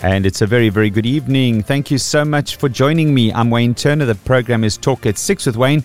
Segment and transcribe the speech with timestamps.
[0.00, 1.60] And it's a very, very good evening.
[1.60, 3.32] Thank you so much for joining me.
[3.32, 4.04] I'm Wayne Turner.
[4.04, 5.82] The program is Talk at Six with Wayne,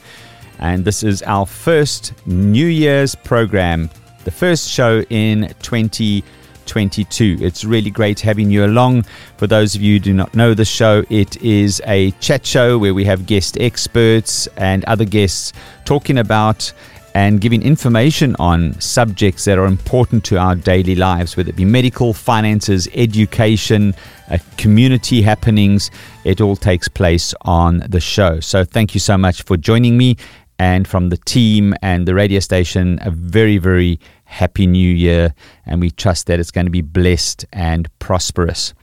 [0.60, 3.90] and this is our first New Year's program,
[4.24, 7.40] the first show in 2022.
[7.42, 9.06] It's really great having you along.
[9.38, 12.78] For those of you who do not know the show, it is a chat show
[12.78, 15.54] where we have guest experts and other guests
[15.86, 16.72] talking about
[17.14, 21.66] and giving information on subjects that are important to our daily lives, whether it be
[21.66, 23.94] medical, finances, education,
[24.32, 25.92] uh, community happenings.
[26.24, 28.40] It all takes place on the show.
[28.40, 30.18] So thank you so much for joining me.
[30.60, 35.34] And from the team and the radio station, a very, very happy new year.
[35.66, 38.74] And we trust that it's going to be blessed and prosperous.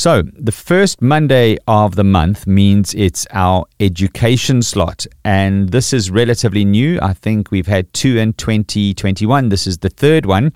[0.00, 5.06] So, the first Monday of the month means it's our education slot.
[5.26, 6.98] And this is relatively new.
[7.02, 9.50] I think we've had two in 2021.
[9.50, 10.54] This is the third one.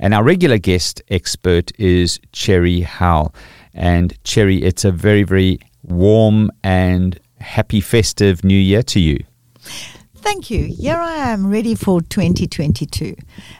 [0.00, 3.32] And our regular guest expert is Cherry Howell.
[3.72, 9.22] And Cherry, it's a very, very warm and happy festive new year to you.
[10.22, 10.66] Thank you.
[10.66, 13.16] Here I am, ready for 2022.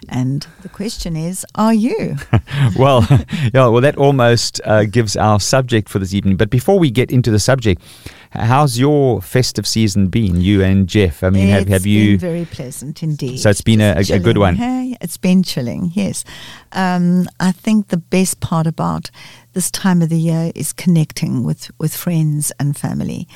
[0.09, 2.17] And the question is, are you?
[2.79, 3.05] well,
[3.53, 6.37] yeah, well, that almost uh, gives our subject for this evening.
[6.37, 7.83] But before we get into the subject,
[8.31, 11.25] how's your festive season been, you and Jeff?
[11.25, 12.17] I mean, it's have, have you.
[12.17, 13.39] very pleasant indeed.
[13.39, 14.55] So it's been a, a, a, good one.
[14.55, 16.25] Hey, it's been chilling, yes.
[16.71, 19.11] Um, I think the best part about
[19.53, 23.27] this time of the year is connecting with, with friends and family.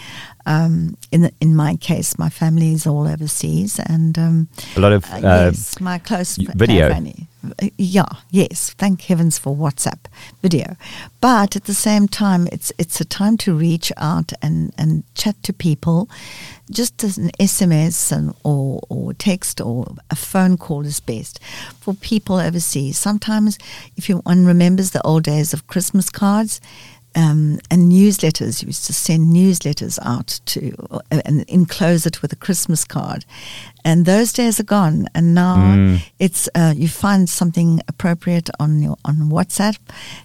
[0.46, 5.04] Um, in in my case, my family is all overseas, and um, a lot of
[5.12, 6.88] uh, yes, my close video.
[6.88, 7.26] Family.
[7.44, 8.70] Uh, yeah, yes.
[8.78, 9.98] Thank heavens for WhatsApp
[10.42, 10.76] video,
[11.20, 15.42] but at the same time, it's it's a time to reach out and, and chat
[15.42, 16.08] to people.
[16.70, 21.40] Just as an SMS and, or or text or a phone call is best
[21.80, 22.98] for people overseas.
[22.98, 23.58] Sometimes,
[23.96, 26.60] if you, one remembers the old days of Christmas cards
[27.16, 28.62] um, and newsletters.
[28.62, 33.24] You used to send newsletters out to uh, and enclose it with a Christmas card,
[33.84, 35.08] and those days are gone.
[35.14, 36.02] And now mm.
[36.18, 39.78] it's uh, you find something appropriate on your on WhatsApp,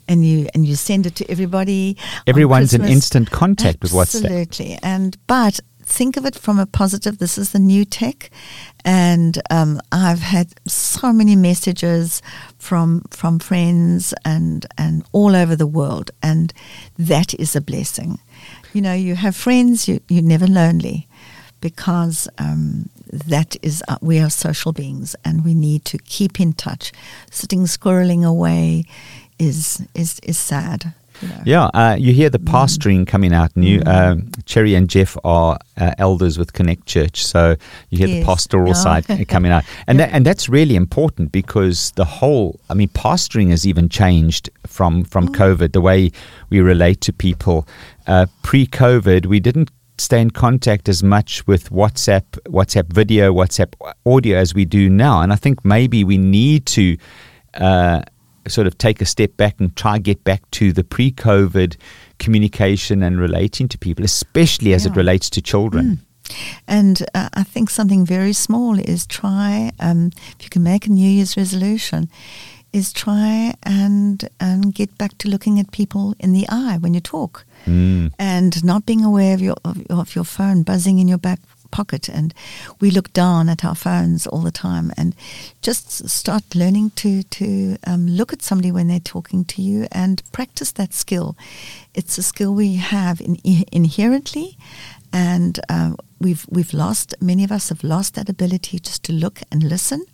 [0.07, 1.97] and you and you send it to everybody.
[2.27, 3.99] Everyone's in instant contact Absolutely.
[3.99, 4.41] with WhatsApp.
[4.41, 5.59] Absolutely, and but
[5.91, 7.17] think of it from a positive.
[7.17, 8.29] This is the new tech,
[8.85, 12.21] and um, I've had so many messages
[12.57, 16.53] from from friends and and all over the world, and
[16.97, 18.19] that is a blessing.
[18.73, 21.07] You know, you have friends, you you're never lonely,
[21.59, 26.53] because um, that is uh, we are social beings, and we need to keep in
[26.53, 26.91] touch.
[27.29, 28.85] Sitting squirreling away
[29.37, 30.93] is is is sad.
[31.45, 33.07] Yeah, uh, you hear the pastoring mm.
[33.07, 33.55] coming out.
[33.55, 33.87] New mm.
[33.87, 37.55] um, Cherry and Jeff are uh, elders with Connect Church, so
[37.89, 38.19] you hear yes.
[38.19, 38.73] the pastoral yeah.
[38.73, 40.05] side coming out, and yeah.
[40.05, 45.03] that, and that's really important because the whole, I mean, pastoring has even changed from
[45.03, 45.35] from mm.
[45.35, 45.73] COVID.
[45.73, 46.11] The way
[46.49, 47.67] we relate to people,
[48.07, 53.73] uh, pre-COVID, we didn't stay in contact as much with WhatsApp, WhatsApp video, WhatsApp
[54.05, 56.97] audio as we do now, and I think maybe we need to.
[57.53, 58.01] Uh,
[58.47, 61.77] sort of take a step back and try get back to the pre-COVID
[62.19, 64.91] communication and relating to people, especially as yeah.
[64.91, 65.85] it relates to children.
[65.85, 65.97] Mm.
[66.67, 70.89] And uh, I think something very small is try, um, if you can make a
[70.89, 72.09] New Year's resolution,
[72.73, 77.01] is try and and get back to looking at people in the eye when you
[77.01, 78.09] talk, mm.
[78.17, 81.39] and not being aware of your of, of your phone buzzing in your back
[81.71, 82.33] pocket and
[82.79, 85.15] we look down at our phones all the time and
[85.61, 90.21] just start learning to to um, look at somebody when they're talking to you and
[90.31, 91.35] practice that skill.
[91.93, 93.37] It's a skill we have in,
[93.71, 94.57] inherently
[95.13, 99.41] and uh, we've we've lost many of us have lost that ability just to look
[99.51, 100.05] and listen.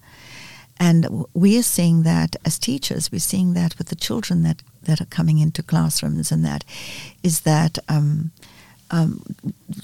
[0.80, 3.12] And we are seeing that as teachers.
[3.12, 6.64] We're seeing that with the children that that are coming into classrooms and that
[7.24, 8.32] is that um,
[8.92, 9.24] um,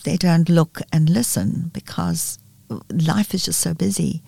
[0.04, 2.40] they don't look and listen because
[2.90, 4.22] life is just so busy,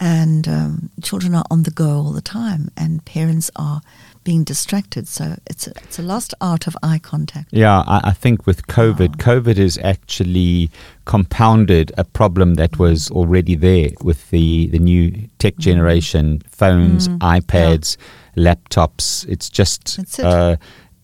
[0.00, 3.80] and um, children are on the go all the time, and parents are
[4.24, 5.08] being distracted.
[5.08, 7.48] So it's a, it's a lost art of eye contact.
[7.50, 10.70] Yeah, I, I think with COVID, COVID has actually
[11.04, 17.96] compounded a problem that was already there with the, the new tech generation phones, iPads,
[18.36, 19.28] laptops.
[19.28, 20.20] It's just it.
[20.20, 20.56] Uh,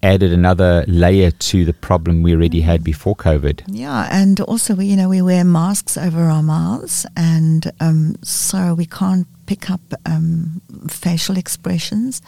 [0.03, 3.62] added another layer to the problem we already had before COVID.
[3.67, 8.75] Yeah, and also we, you know, we wear masks over our mouths, and um, so
[8.75, 12.23] we can't pick up um, facial expressions,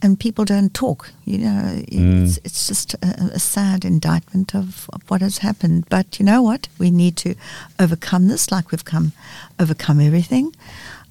[0.00, 1.10] and people don't talk.
[1.24, 5.86] You know, it's, it's just a, a sad indictment of, of what has happened.
[5.88, 6.68] But you know what?
[6.78, 7.34] We need to
[7.80, 9.12] overcome this, like we've come
[9.58, 10.54] overcome everything.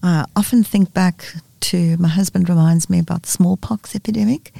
[0.02, 4.52] I often think back to my husband reminds me about the smallpox epidemic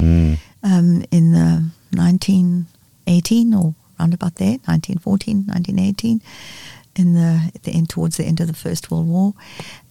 [0.68, 6.22] um, in the 1918 or round about there, 1914, 1918,
[6.96, 9.34] in the, the end, towards the end of the First World War,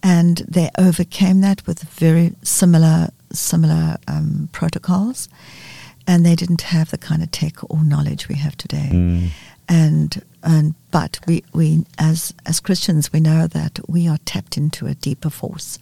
[0.03, 5.29] and they overcame that with very similar similar um, protocols,
[6.07, 8.89] and they didn't have the kind of tech or knowledge we have today.
[9.69, 14.87] And and but we, we as as Christians we know that we are tapped into
[14.87, 15.79] a deeper force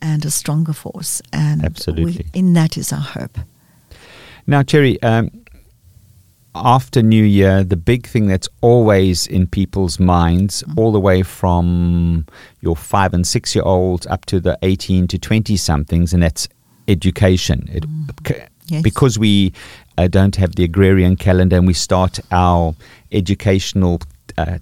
[0.00, 2.04] and a stronger force, and Absolutely.
[2.04, 3.38] we, in that is our hope.
[4.46, 5.30] Now, Cherry, um,
[6.54, 10.78] after New Year, the big thing that's always in people's minds, Mm.
[10.78, 12.26] all the way from
[12.60, 16.48] your five and six year olds up to the 18 to 20 somethings, and that's
[16.88, 17.68] education.
[17.72, 17.84] It,
[18.26, 18.46] c- Mm.
[18.68, 18.82] Yes.
[18.82, 19.52] Because we
[19.98, 22.74] uh, don't have the agrarian calendar and we start our
[23.10, 24.00] educational
[24.38, 24.58] uh,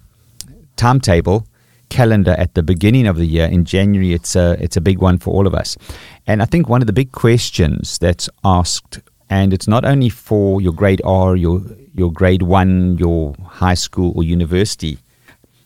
[0.75, 1.45] timetable
[1.89, 5.17] calendar at the beginning of the year in January it's a it's a big one
[5.17, 5.77] for all of us
[6.25, 8.99] and I think one of the big questions that's asked
[9.31, 11.61] and it's not only for your grade R your
[11.95, 14.99] your grade 1 your high school or university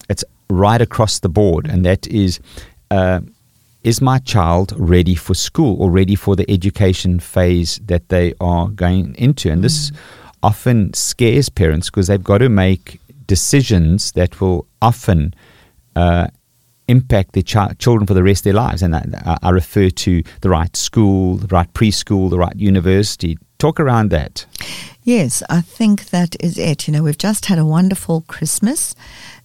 [0.09, 2.39] it's right across the board and that is
[2.91, 3.19] uh,
[3.83, 8.69] is my child ready for school or ready for the education phase that they are
[8.69, 9.91] going into and this
[10.41, 15.33] often scares parents because they've got to make decisions that will often
[15.95, 16.27] uh,
[16.87, 18.81] impact their chi- children for the rest of their lives.
[18.83, 23.37] And I, I refer to the right school, the right preschool, the right university.
[23.65, 24.45] Talk around that.
[25.03, 26.87] Yes, I think that is it.
[26.87, 28.93] You know, we've just had a wonderful Christmas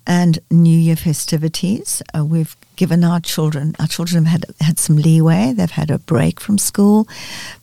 [0.06, 2.02] and New Year festivities.
[2.14, 5.54] Uh, we've given our children, our children have had, had some leeway.
[5.54, 7.08] They've had a break from school,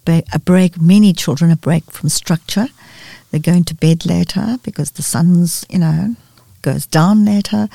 [0.07, 2.69] a break, many children, a break from structure.
[3.29, 6.15] They're going to bed later because the sun's, you know,
[6.63, 7.69] goes down later.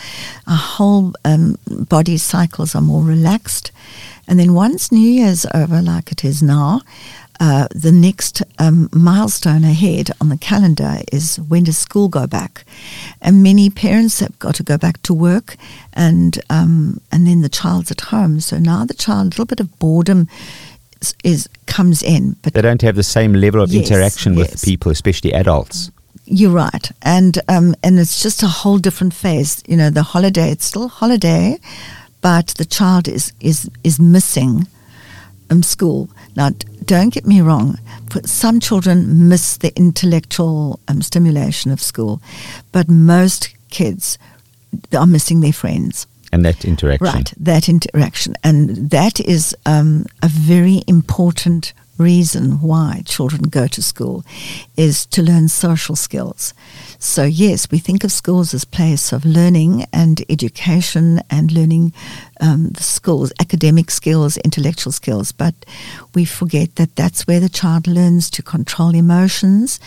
[0.48, 3.70] Our whole um, body cycles are more relaxed.
[4.26, 6.80] And then once New Year's over, like it is now,
[7.42, 12.64] uh, the next um, milestone ahead on the calendar is when does school go back?
[13.20, 15.56] And many parents have got to go back to work,
[15.92, 18.38] and um, and then the child's at home.
[18.38, 20.28] So now the child, a little bit of boredom
[21.00, 24.50] is, is comes in, but They don't have the same level of Yes, interaction with
[24.50, 24.64] yes.
[24.64, 25.90] people, especially adults.
[26.24, 29.64] You're right, and um, and it's just a whole different phase.
[29.66, 31.58] You know, the holiday it's still holiday,
[32.20, 34.68] but the child is is is missing
[35.50, 36.08] um, school.
[36.36, 36.50] Now,
[36.82, 37.78] don't get me wrong.
[38.10, 42.20] For some children miss the intellectual um, stimulation of school,
[42.72, 44.18] but most kids
[44.92, 46.06] are missing their friends.
[46.32, 47.06] And that interaction.
[47.06, 48.34] Right, that interaction.
[48.42, 54.24] And that is um, a very important reason why children go to school
[54.76, 56.54] is to learn social skills.
[56.98, 61.92] So yes, we think of schools as place of learning and education and learning
[62.42, 65.54] um, the skills, academic skills, intellectual skills, but
[66.14, 69.78] we forget that that's where the child learns to control emotions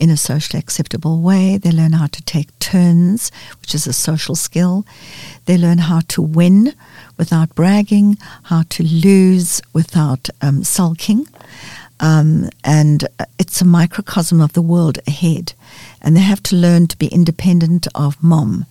[0.00, 1.58] in a socially acceptable way.
[1.58, 4.86] They learn how to take turns, which is a social skill.
[5.44, 6.72] They learn how to win
[7.18, 11.28] without bragging, how to lose without um, sulking.
[12.00, 13.06] Um, and
[13.38, 15.52] it's a microcosm of the world ahead.
[16.00, 18.66] And they have to learn to be independent of mom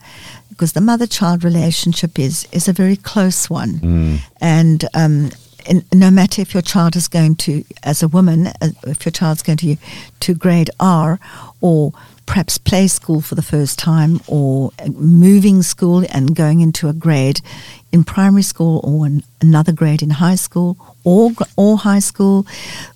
[0.49, 4.19] because the mother child relationship is, is a very close one.
[4.41, 5.29] And um,
[5.67, 9.11] in, no matter if your child is going to, as a woman, uh, if your
[9.11, 9.75] child's going to,
[10.21, 11.19] to grade R
[11.61, 11.93] or
[12.25, 17.41] perhaps play school for the first time or moving school and going into a grade
[17.91, 22.45] in primary school or an, another grade in high school or, or high school,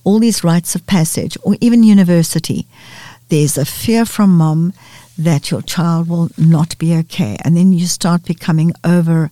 [0.03, 2.67] all these rites of passage or even university,
[3.29, 4.73] there's a fear from mom
[5.17, 7.37] that your child will not be okay.
[7.43, 9.29] And then you start becoming over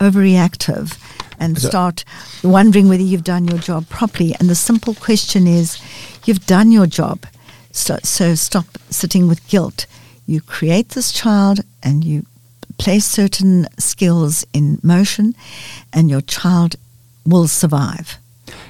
[0.00, 0.98] overreactive
[1.38, 2.04] and start
[2.42, 4.34] wondering whether you've done your job properly.
[4.38, 5.80] And the simple question is,
[6.24, 7.24] you've done your job.
[7.70, 9.86] So, so stop sitting with guilt.
[10.26, 12.26] you create this child and you
[12.82, 15.34] place certain skills in motion,
[15.92, 16.76] and your child
[17.24, 18.18] will survive.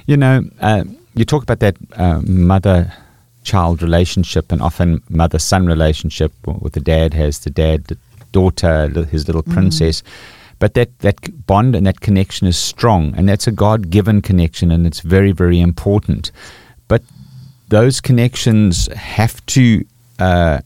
[0.05, 0.83] You know, uh,
[1.15, 2.93] you talk about that uh, mother
[3.43, 7.97] child relationship and often mother son relationship with the dad has the dad, the
[8.31, 9.53] daughter, his little Mm.
[9.53, 10.03] princess.
[10.59, 11.15] But that, that
[11.45, 15.33] bond and that connection is strong, and that's a God given connection, and it's very,
[15.33, 16.31] very important.
[16.87, 17.01] But
[17.69, 19.83] those connections have to
[20.19, 20.59] uh,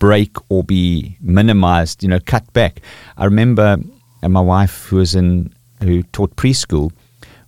[0.00, 2.80] break or be minimized, you know, cut back.
[3.16, 3.78] I remember
[4.24, 5.54] uh, my wife, who was in,
[5.84, 6.90] who taught preschool,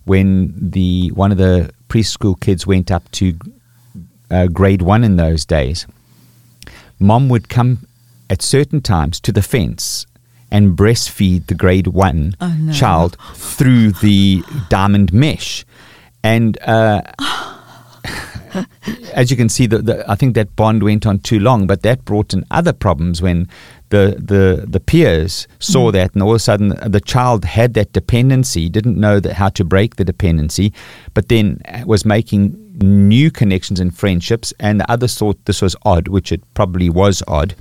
[0.05, 3.37] when the one of the preschool kids went up to
[4.31, 5.85] uh, grade one in those days,
[6.99, 7.85] mom would come
[8.29, 10.05] at certain times to the fence
[10.51, 12.71] and breastfeed the grade one Oh, no.
[12.71, 15.65] child through the diamond mesh.
[16.23, 17.01] And uh,
[19.13, 21.81] as you can see, the, the, I think that bond went on too long, but
[21.83, 23.47] that brought in other problems when
[23.89, 25.93] the the, the peers saw mm.
[25.93, 29.33] that, and all of a sudden uh, the child had that dependency, didn't know that
[29.33, 30.73] how to break the dependency,
[31.13, 35.75] but then uh, was making new connections and friendships, and the others thought this was
[35.83, 37.55] odd, which it probably was odd,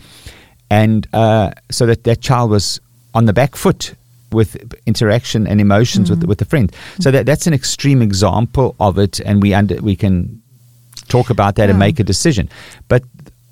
[0.71, 2.81] and uh, so that that child was
[3.15, 3.95] on the back foot
[4.33, 4.57] with
[4.87, 6.29] interaction and emotions with mm.
[6.29, 6.75] with the friend.
[7.01, 10.42] So that that's an extreme example of it, and we under we can
[11.13, 11.87] talk about that and hmm.
[11.87, 12.49] make a decision.
[12.89, 13.03] But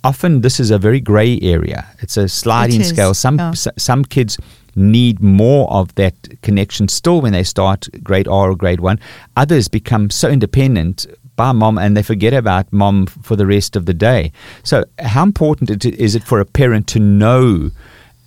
[0.03, 1.87] often this is a very grey area.
[2.01, 3.15] It's a sliding It scale.
[3.15, 3.51] Some yeah.
[3.51, 4.39] s- some kids
[4.77, 8.99] need more of that connection still when they start grade R or grade one.
[9.37, 13.87] Others become so independent by mom and they forget about mom for the rest of
[13.87, 14.31] the day.
[14.63, 17.71] So how important it is it for a parent to know?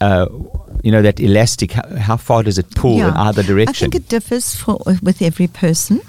[0.04, 0.28] Uh,
[0.84, 1.72] you know that elastic.
[1.72, 3.70] How, how far does it pull in either direction?
[3.70, 6.02] I think it differs for, with every person.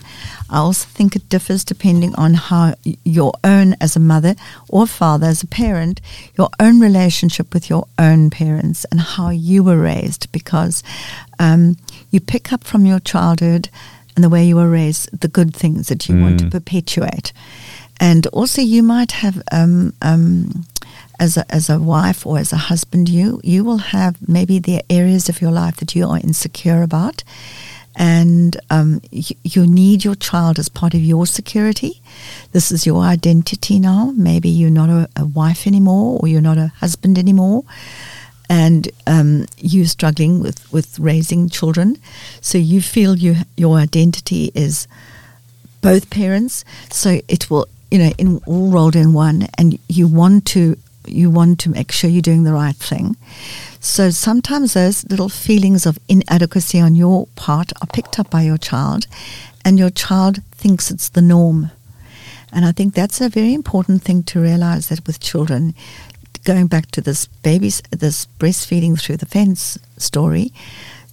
[0.50, 2.74] I also think it differs depending on how
[3.04, 4.34] your own, as a mother
[4.68, 6.00] or father, as a parent,
[6.36, 10.82] your own relationship with your own parents and how you were raised, because
[11.38, 11.76] um,
[12.10, 13.68] you pick up from your childhood
[14.16, 17.32] and the way you were raised the good things that you want to perpetuate.
[18.00, 20.66] And also, you might have um, um,
[21.18, 24.83] as a, as a wife or as a husband, you you will have maybe the
[24.90, 27.25] areas of your life that you are insecure about,
[27.97, 32.00] and um, you, you need your child as part of your security.
[32.52, 34.12] This is your identity now.
[34.16, 37.62] Maybe you're not a, a wife anymore, or you're not a husband anymore,
[38.49, 41.99] and um, you're struggling with, with raising children.
[42.40, 44.88] So you feel you your identity is
[45.80, 46.64] both parents.
[46.90, 51.30] So it will, you know, in, all rolled in one, and you want to you
[51.30, 53.16] want to make sure you're doing the right thing.
[53.80, 58.58] So sometimes those little feelings of inadequacy on your part are picked up by your
[58.58, 59.06] child,
[59.64, 61.70] and your child thinks it's the norm.
[62.52, 65.75] And I think that's a very important thing to realize that with children,
[66.44, 70.52] going back to this baby's this breastfeeding through the fence story,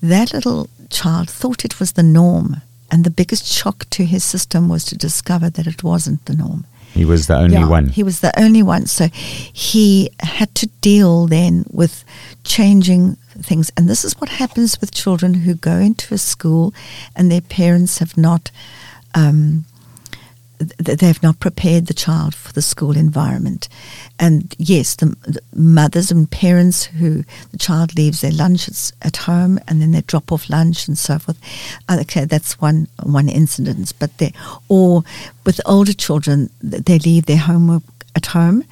[0.01, 2.61] that little child thought it was the norm.
[2.91, 6.65] And the biggest shock to his system was to discover that it wasn't the norm.
[6.93, 7.87] He was the only Yeah, one.
[7.89, 8.85] He was the only one.
[8.85, 12.03] So he had to deal then with
[12.43, 13.71] changing things.
[13.77, 16.73] And this is what happens with children who go into a school
[17.15, 18.51] and their parents have not.
[19.13, 19.65] Um,
[20.77, 23.67] they've not prepared the child for the school environment.
[24.19, 29.59] And yes, the, the mothers and parents who the child leaves their lunches at home
[29.67, 31.39] and then they drop off lunch and so forth.
[31.87, 33.93] Uh, Okay, that's one one incident.
[33.99, 34.33] But they
[34.67, 35.03] or
[35.45, 37.83] with older children, they leave their homework
[38.15, 38.63] at home.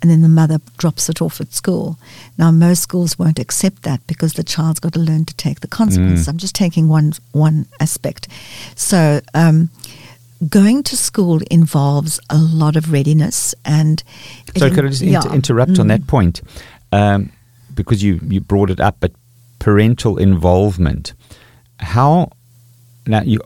[0.00, 1.98] And then the mother drops it off at school.
[2.38, 5.66] Now, most schools won't accept that because the child's got to learn to take the
[5.66, 6.28] consequences.
[6.28, 8.28] I'm just taking one one aspect.
[8.76, 9.70] So, um,
[10.48, 14.02] going to school involves a lot of readiness and
[14.56, 15.18] So could I just yeah.
[15.18, 16.42] inter- interrupt on that point?
[16.92, 17.32] Um,
[17.74, 19.12] because you, you brought it up, but
[19.58, 21.12] parental involvement.
[21.80, 22.30] How
[23.06, 23.40] now you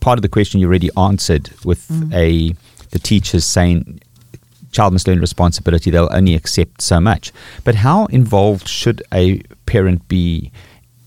[0.00, 2.54] part of the question you already answered with a
[2.90, 4.00] the teachers saying
[4.72, 7.32] child must learn responsibility, they'll only accept so much.
[7.64, 10.52] But how involved should a parent be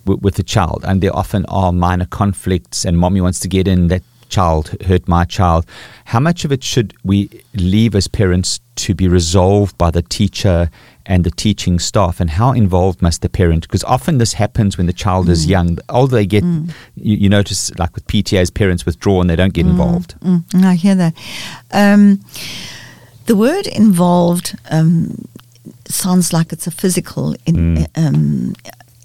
[0.05, 0.83] w- with the child?
[0.87, 5.07] And there often are minor conflicts, and mommy wants to get in, that child hurt
[5.07, 5.65] my child.
[6.05, 10.71] How much of it should we leave as parents to be resolved by the teacher
[11.05, 12.19] and the teaching staff?
[12.19, 13.63] And how involved must the parent?
[13.63, 15.75] Because often this happens when the child is young.
[15.75, 19.53] The older they get, you, you notice, like with PTAs, parents withdraw and they don't
[19.53, 20.15] get involved.
[20.21, 21.13] Mm, I hear that.
[21.71, 22.21] Um,
[23.25, 25.27] the word involved um,
[25.85, 28.55] sounds like it's a physical in, um,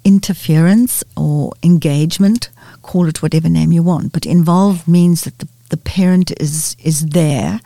[0.03, 2.49] interference or engagement.
[2.87, 7.07] Call it whatever name you want, but involved means that the, the parent is is
[7.07, 7.59] there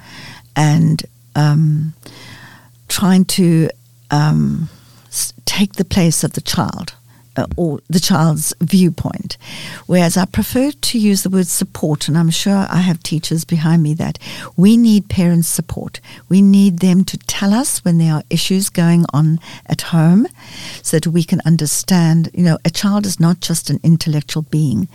[0.56, 1.04] and
[1.36, 1.94] um,
[2.88, 3.70] trying to
[4.10, 4.68] um,
[5.46, 6.96] take the place of the child
[7.38, 9.38] uh, or the child's viewpoint.
[9.86, 13.84] Whereas I prefer to use the word support, and I'm sure I have teachers behind
[13.84, 14.18] me that
[14.58, 16.00] we need parents' support.
[16.30, 20.28] We need them to tell us when there are issues going on at home
[20.82, 22.30] so that we can understand.
[22.34, 24.88] You know, a child is not just an intellectual being.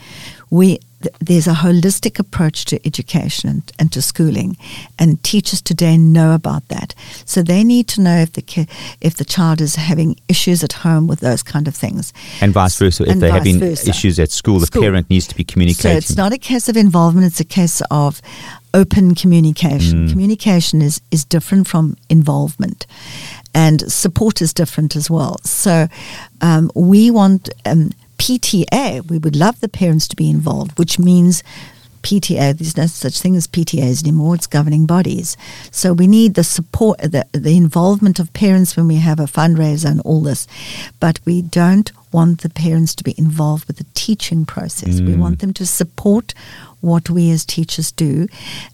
[0.50, 4.57] We th- there's a holistic approach to education and, and to schooling,
[4.99, 6.95] and teachers today know about that.
[7.25, 8.69] So they need to know if the ki-
[9.00, 12.76] if the child is having issues at home with those kind of things, And vice
[12.79, 13.03] versa.
[13.05, 13.88] If And they're having versa.
[13.91, 14.83] issues at school, the School.
[14.83, 15.91] parent needs to be communicating.
[15.93, 18.21] So it's not a case of involvement; it's a case of
[18.75, 20.09] open communication.
[20.09, 22.87] Communication is is different from involvement,
[23.55, 25.37] and support is different as well.
[25.45, 25.88] So
[26.41, 29.08] um, we want um, PTA.
[29.08, 31.42] We would love the parents to be involved, which means.
[32.02, 34.37] PTA, there's no such thing as PTAs anymore.
[34.37, 35.37] It's governing bodies.
[35.73, 39.90] So we need the support, the, the involvement of parents when we have a fundraiser
[39.90, 40.46] and all this.
[41.00, 45.00] But we don't want the parents to be involved with the teaching process.
[45.00, 45.18] We mm.
[45.18, 46.32] want them to support
[46.80, 48.28] what we as teachers do.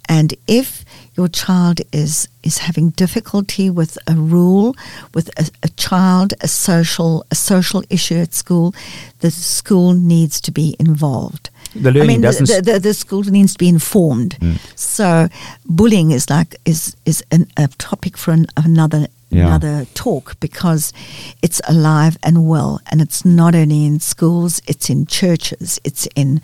[0.09, 0.85] And if
[1.17, 4.75] your child is is having difficulty with a rule,
[5.15, 8.75] with a, a child, a social a social issue at school,
[9.21, 11.51] the school needs to be involved.
[11.75, 14.37] The I learning mean, the, doesn't the, the, the school needs to be informed.
[14.41, 14.59] Mm.
[14.77, 15.29] So,
[15.67, 19.47] bullying is like is is an, a topic for an, another Yeah.
[19.47, 20.93] another talk because
[21.41, 26.41] it's alive and well, and it's not only in schools; it's in churches, it's in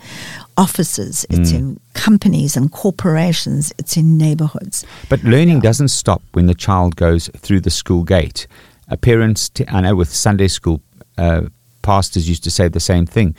[0.57, 4.85] offices, it's in companies and corporations, it's in neighborhoods.
[5.07, 8.47] But learning doesn't stop when the child goes through the school gate.
[8.89, 10.81] Uh, parents, t- I know with Sunday school,
[11.17, 11.43] uh,
[11.89, 13.29] pastors used to say the same thing.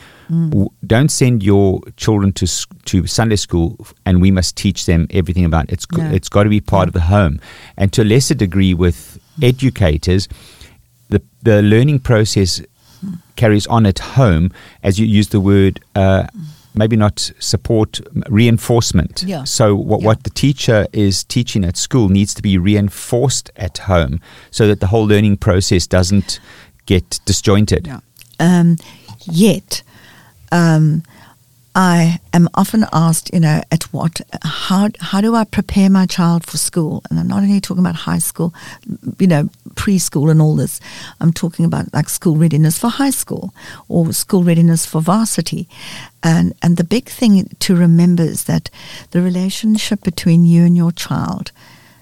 [0.51, 2.47] W- don't send your children to
[2.91, 3.77] to Sunday school,
[4.07, 5.73] and we must teach them everything about it.
[5.75, 6.05] It's No.
[6.17, 7.35] it's got to be part of the home,
[7.77, 8.97] and to a lesser degree with
[9.43, 10.29] educators,
[11.13, 12.63] the the learning process
[13.37, 14.51] carries on at home,
[14.83, 15.75] as you use the word.
[15.95, 16.23] Uh,
[16.73, 19.25] Maybe not support reinforcement.
[19.27, 19.45] Yeah.
[19.45, 20.07] So what Yeah.
[20.09, 24.15] what the teacher is teaching at school needs to be reinforced at home,
[24.51, 26.41] so that the whole learning process doesn't
[26.87, 27.83] get disjointed.
[28.41, 28.77] Um,
[29.25, 29.83] yet,
[30.51, 31.05] um,
[31.75, 36.45] I am often asked, you know, at what, how, how do I prepare my child
[36.45, 37.03] for school?
[37.09, 38.53] And I'm not only talking about high school,
[39.21, 40.81] you know, preschool and all this.
[41.21, 43.55] I'm talking about like school readiness for high school
[43.89, 45.69] or school readiness for varsity.
[46.25, 48.69] And, and the big thing to remember is that
[49.13, 51.53] the relationship between you and your child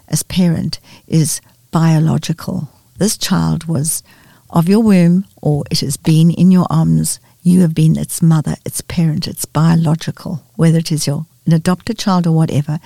[0.08, 2.70] as parent is biological.
[2.96, 4.02] This child was
[4.50, 7.20] of your womb or it has been in your arms.
[7.42, 11.98] You have been its mother, its parent, its biological, whether it is your an adopted
[11.98, 12.78] child or whatever,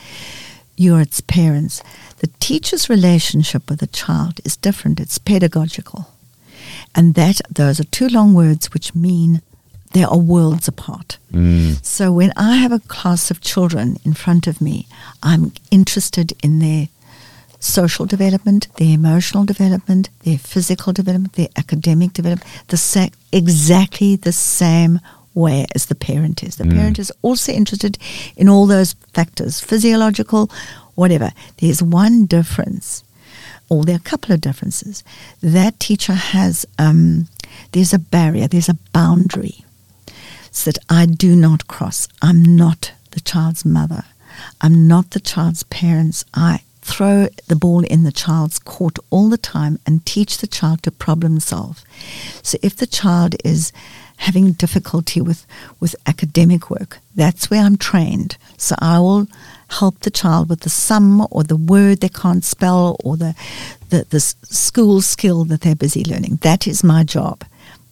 [0.76, 1.82] you're its parents.
[2.18, 5.00] The teacher's relationship with the child is different.
[5.00, 6.08] It's pedagogical.
[6.94, 9.42] And that those are two long words which mean
[9.92, 11.18] they are worlds apart.
[11.32, 11.84] Mm.
[11.84, 14.86] So when I have a class of children in front of me,
[15.22, 16.88] I'm interested in their
[17.62, 24.32] social development, their emotional development, their physical development, their academic development, the sa- exactly the
[24.32, 25.00] same
[25.34, 26.56] way as the parent is.
[26.56, 27.96] The parent is also interested
[28.36, 30.50] in all those factors, physiological,
[30.94, 31.30] whatever.
[31.58, 33.04] There's one difference,
[33.68, 35.04] or there are a couple of differences.
[35.40, 37.28] That teacher has, um,
[37.70, 39.64] there's a barrier, there's a boundary
[40.50, 42.08] so that I do not cross.
[42.20, 44.04] I'm not the child's mother.
[44.60, 46.24] I'm not the child's parents.
[46.34, 50.82] I throw the ball in the child's court all the time and teach the child
[50.82, 51.84] to problem solve.
[52.42, 53.72] So if the child is
[54.18, 55.46] having difficulty with,
[55.80, 58.36] with academic work, that's where I'm trained.
[58.56, 59.28] So I will
[59.70, 63.34] help the child with the sum or the word they can't spell or the,
[63.90, 66.40] the, the school skill that they're busy learning.
[66.42, 67.44] That is my job.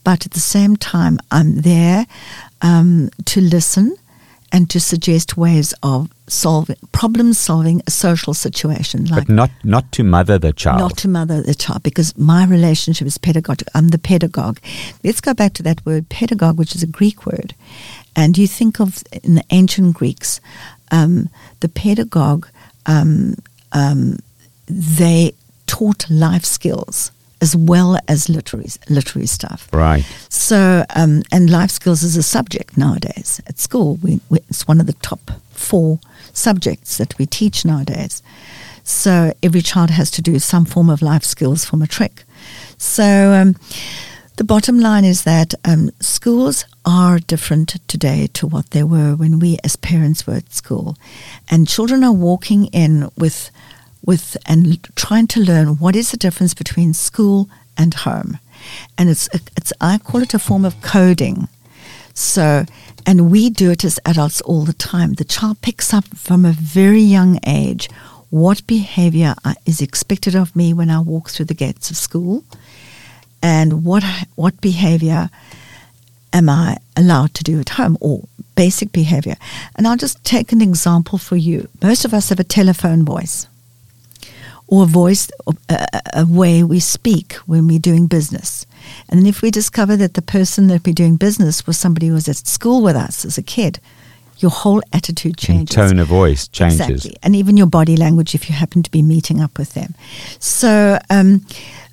[0.03, 2.07] But at the same time, I'm there
[2.62, 3.96] um, to listen
[4.52, 9.92] and to suggest ways of solving problem solving a social situation like But not not
[9.92, 10.78] to mother the child.
[10.80, 13.68] not to mother the child because my relationship is pedagogic.
[13.74, 14.58] I'm the pedagogue.
[15.04, 17.54] Let's go back to that word pedagogue, which is a Greek word.
[18.14, 20.40] And you think of in the ancient Greeks,
[20.90, 21.28] um,
[21.60, 22.46] the pedagogue,
[22.86, 23.34] um,
[23.72, 24.18] um,
[24.68, 25.32] they
[25.66, 29.68] taught life skills as well as literary, literary stuff.
[29.72, 30.05] right.
[30.29, 33.96] So, um, and life skills is a subject nowadays at school.
[33.96, 36.00] We, we, it's one of the top four
[36.33, 38.22] subjects that we teach nowadays.
[38.85, 42.24] So every child has to do some form of life skills from matric.
[42.76, 43.57] So um,
[44.37, 49.38] the bottom line is that um, schools are different today to what they were when
[49.38, 50.96] we as parents were at school,
[51.50, 53.50] and children are walking in with
[54.04, 58.38] with and trying to learn what is the difference between school and home.
[58.98, 61.48] And it's, it's, I call it a form of coding.
[62.14, 62.64] So,
[63.06, 65.14] and we do it as adults all the time.
[65.14, 67.88] The child picks up from a very young age
[68.30, 72.44] what behavior uh, is expected of me when I walk through the gates of school
[73.42, 74.04] and what,
[74.36, 75.30] what behavior
[76.32, 79.36] am I allowed to do at home or basic behavior.
[79.74, 81.68] And I'll just take an example for you.
[81.82, 83.48] Most of us have a telephone voice
[84.70, 85.30] or a voice,
[85.68, 88.66] a, a, way we speak when we're doing business.
[89.09, 92.28] And if we discover that the person that we're doing business was somebody who was
[92.28, 93.80] at school with us as a kid,
[94.38, 95.76] your whole attitude changes.
[95.76, 96.80] And tone of voice changes.
[96.88, 97.16] Exactly.
[97.22, 99.94] And even your body language if you happen to be meeting up with them.
[100.38, 101.44] So um,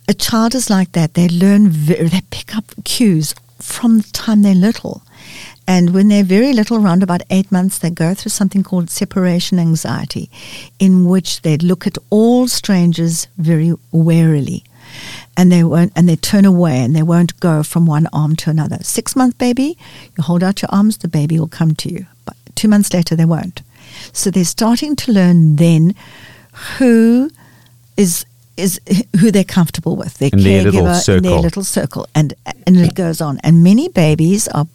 [0.07, 1.15] a child is like that.
[1.15, 5.01] They learn, they pick up cues from the time they're little.
[5.67, 9.59] And when they're very little, around about eight months, they go through something called separation
[9.59, 10.29] anxiety,
[10.79, 14.63] in which they look at all strangers very warily.
[15.35, 18.49] And they won't, and they turn away, and they won't go from one arm to
[18.49, 18.77] another.
[18.81, 19.77] Six month baby,
[20.17, 22.05] you hold out your arms, the baby will come to you.
[22.25, 23.61] But two months later, they won't.
[24.13, 25.93] So they're starting to learn then
[26.77, 27.29] who
[27.97, 28.25] is
[28.57, 28.81] is
[29.19, 32.33] who they're comfortable with, their in caregiver, their in their little circle, and
[32.65, 33.39] and it goes on.
[33.43, 34.67] And many babies are,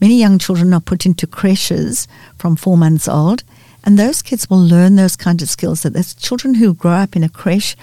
[0.00, 3.42] many young children are put into creches from four months old,
[3.84, 5.82] and those kids will learn those kind of skills.
[5.82, 7.76] That there's children who grow up in a creche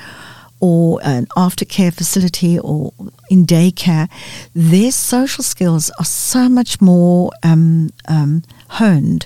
[0.62, 2.94] or an aftercare facility or
[3.30, 4.08] in daycare,
[4.54, 9.26] their social skills are so much more um, um, honed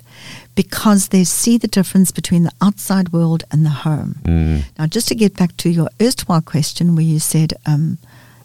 [0.55, 4.15] because they see the difference between the outside world and the home.
[4.23, 4.63] Mm.
[4.79, 7.97] Now, just to get back to your erstwhile question where you said um,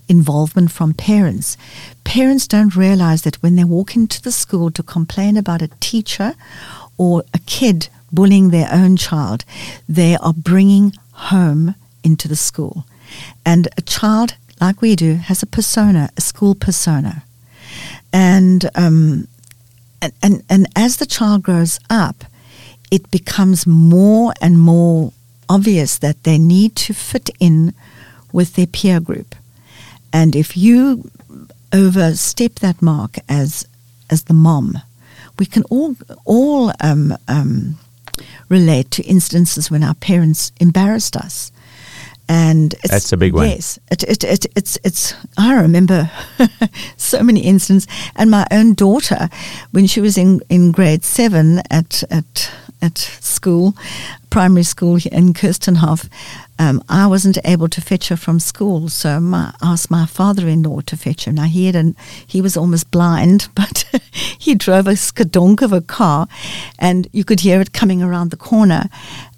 [0.09, 1.57] involvement from parents,
[2.05, 6.35] parents don't realize that when they walk into the school to complain about a teacher
[6.99, 9.44] or a kid bullying their own child,
[9.88, 12.85] they are bringing home into the school.
[13.46, 17.25] And a child, like we do, has a persona, a school persona.
[18.12, 19.29] And um,
[20.02, 22.24] and, and, and as the child grows up,
[22.90, 25.12] it becomes more and more
[25.48, 27.74] obvious that they need to fit in
[28.32, 29.34] with their peer group.
[30.12, 31.10] And if you
[31.72, 33.66] overstep that mark as
[34.10, 34.78] as the mom,
[35.38, 37.78] we can all all um, um,
[38.48, 41.52] relate to instances when our parents embarrassed us
[42.30, 43.48] and that's a big one.
[43.48, 45.14] Yes, it, it, it, it's it's.
[45.36, 46.08] I remember
[46.96, 49.28] so many instances, and my own daughter,
[49.72, 53.74] when she was in, in grade seven at at at school,
[54.30, 56.08] primary school in Kirstenhof,
[56.60, 60.96] um, I wasn't able to fetch her from school, so I asked my father-in-law to
[60.96, 61.32] fetch her.
[61.32, 63.84] Now he had an, he was almost blind, but
[64.38, 66.28] he drove a skadonk of a car,
[66.78, 68.88] and you could hear it coming around the corner.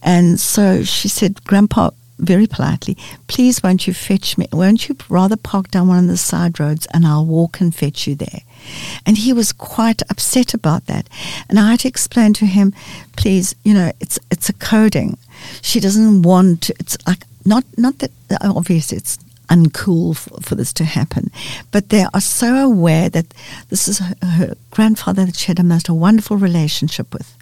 [0.02, 1.90] And so she said, "Grandpa,
[2.23, 4.47] very politely, please won't you fetch me?
[4.53, 8.07] Won't you rather park down one of the side roads and I'll walk and fetch
[8.07, 8.41] you there?
[9.05, 11.09] And he was quite upset about that.
[11.49, 12.73] And I had to explain to him,
[13.17, 15.19] please, you know, it's it's a coding.
[15.61, 20.73] She doesn't want to, it's like not not that obviously it's uncool for, for, this
[20.75, 21.31] to happen.
[21.73, 23.35] But they are so aware that
[23.69, 27.37] this is her, her, grandfather that she had a most wonderful relationship with.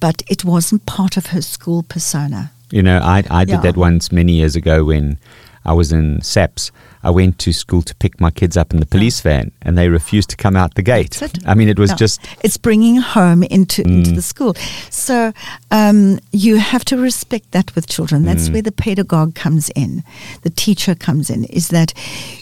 [0.00, 2.50] But it wasn't part of her school persona.
[2.70, 3.60] You know, I, I did Yeah.
[3.60, 5.18] that once many years ago when
[5.64, 6.70] I was in SAPS.
[7.02, 9.88] I went to school to pick my kids up in the police van and they
[9.88, 11.20] refused to come out the gate.
[11.46, 14.14] I mean, it was No, just, it's bringing home into into Mm.
[14.16, 14.54] the school.
[14.90, 15.32] So
[15.70, 18.22] um, you have to respect that with children.
[18.22, 18.26] Mm.
[18.26, 20.02] That's where the pedagogue comes in,
[20.42, 21.44] the teacher comes in.
[21.44, 21.92] Is that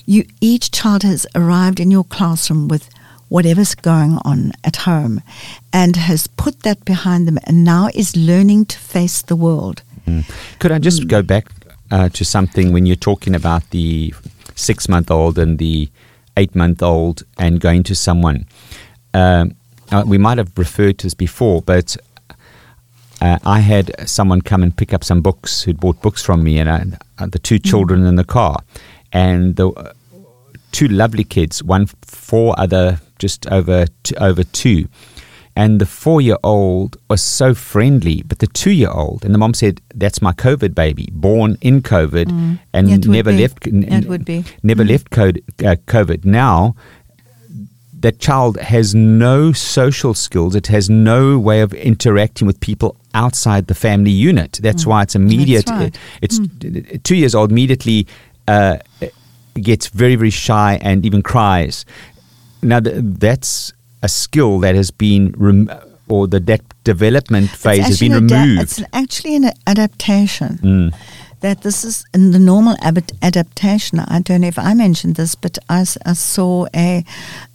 [0.07, 2.89] you each child has arrived in your classroom with
[3.29, 5.21] whatever's going on at home,
[5.73, 9.83] and has put that behind them, and now is learning to face the world.
[10.59, 11.47] Could I just go back
[11.90, 14.14] uh, to something when you're talking about the
[14.55, 15.88] six month old and the
[16.37, 18.47] eight month old and going to someone?
[19.12, 19.57] Um,
[19.93, 21.97] uh, we might have referred to this before, but
[23.21, 26.59] uh, I had someone come and pick up some books who'd bought books from me,
[26.59, 26.85] and I,
[27.19, 28.59] uh, the two children in the car,
[29.12, 29.93] and the uh,
[30.73, 34.88] two lovely kids, one four, other just over t- over two,
[35.57, 39.38] and the four year old was so friendly, but the two year old, and the
[39.38, 42.29] mom said, "That's my COVID baby, born in COVID,
[42.73, 43.67] and It never left.
[43.67, 44.45] n- It would be.
[44.62, 46.25] never left code, uh, COVID.
[46.25, 46.75] Now."
[48.01, 50.55] that child has no social skills.
[50.55, 54.59] It has no way of interacting with people outside the family unit.
[54.62, 55.64] That's why it's immediate.
[55.64, 55.81] Mm.
[55.81, 55.99] right.
[56.21, 56.38] It's
[57.03, 57.51] two years old.
[57.51, 58.07] Immediately
[58.47, 58.77] uh,
[59.55, 61.87] gets very very shy and even cries.
[62.62, 63.73] Now th- that's
[64.05, 65.71] a skill that has been rem-
[66.09, 68.61] or the that development phase has been removed.
[68.62, 70.59] it's actually an adaptation.
[70.62, 70.95] Mm.
[71.40, 73.99] that this is in the normal ab- adaptation.
[73.99, 77.05] I don't know if I mentioned this, but I saw a,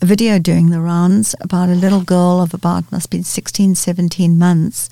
[0.01, 4.37] a video doing the rounds about a little girl of about, must be 16, 17
[4.37, 4.89] months.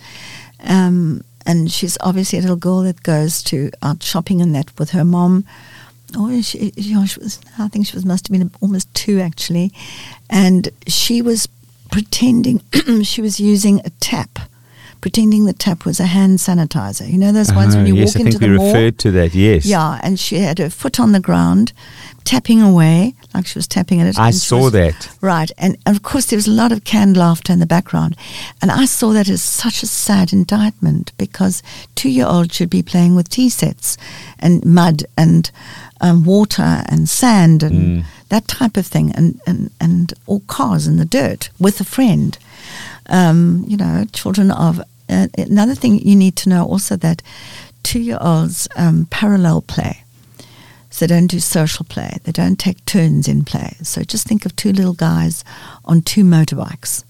[0.64, 4.90] Um, and she's obviously a little girl that goes to out shopping and that with
[4.92, 5.46] her mom.
[6.16, 9.20] Oh, she, you know, she was, I think she was, must have been almost two
[9.20, 9.72] actually.
[10.30, 11.48] And she was
[11.92, 12.62] pretending
[13.04, 14.40] she was using a tap,
[15.02, 17.10] pretending the tap was a hand sanitizer.
[17.10, 18.68] You know those ones when Ah, you yes, walk I into the mall?
[18.68, 19.36] referred to that.
[19.36, 19.66] Yes.
[19.66, 21.74] Yeah, and she had her foot on the ground,
[22.24, 24.18] tapping away like she was tapping at it.
[24.18, 25.10] I saw was- that.
[25.22, 28.16] Right, and, and of course there was a lot of canned laughter in the background,
[28.62, 31.62] and I saw that as such a sad indictment because
[31.96, 33.98] two-year-olds should be playing with tea sets,
[34.40, 35.52] and mud and
[36.02, 40.98] um, water and sand and that type of thing, and, and and or cars in
[40.98, 42.38] the dirt with a friend.
[43.10, 47.22] Um, you know, children of uh, another thing you need to know also that
[47.84, 50.04] two-year-olds um, parallel play.
[50.90, 52.18] So they don't do social play.
[52.24, 53.76] They don't take turns in play.
[53.84, 55.46] So just think of two little guys
[55.86, 57.04] on two motorbikes.